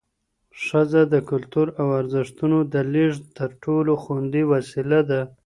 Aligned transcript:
ښځه 0.65 1.01
د 1.13 1.15
کلتور 1.29 1.67
او 1.81 1.87
ارزښتونو 1.99 2.57
د 2.73 2.75
لېږد 2.93 3.23
تر 3.37 3.49
ټولو 3.63 3.91
خوندي 4.03 4.43
وسیله 4.53 4.99
ده 5.09 5.21